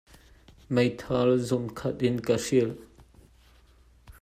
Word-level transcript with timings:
Meithal 0.73 1.31
zuunkhat 1.47 1.99
in 2.07 2.17
an 2.33 2.41
hrilh. 2.45 2.75